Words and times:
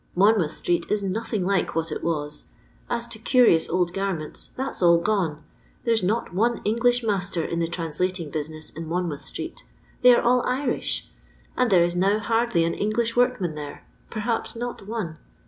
Mon 0.15 0.35
mouth 0.35 0.49
street 0.53 0.87
is 0.89 1.03
nothing 1.03 1.45
like 1.45 1.75
what 1.75 1.91
it 1.91 2.03
was; 2.03 2.45
as 2.89 3.07
to 3.07 3.19
curious 3.19 3.69
old 3.69 3.93
garmenu, 3.93 4.49
that's 4.55 4.81
all 4.81 4.97
gone. 4.97 5.43
There's 5.83 6.01
not 6.01 6.33
one 6.33 6.59
English 6.65 7.03
master 7.03 7.45
in 7.45 7.59
the 7.59 7.67
translating 7.67 8.31
business 8.31 8.71
in 8.71 8.87
Monmouth 8.89 9.23
street— 9.25 9.63
they 10.01 10.11
are 10.15 10.23
all 10.23 10.41
Irish; 10.41 11.07
and 11.55 11.69
there 11.69 11.83
is 11.83 11.95
now 11.95 12.17
hardly 12.17 12.63
an 12.65 12.73
English 12.73 13.15
workman 13.15 13.53
there— 13.53 13.85
perhaps 14.09 14.55
not 14.55 14.87
one. 14.87 15.19